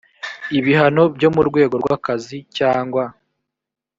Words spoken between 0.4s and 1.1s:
ibihano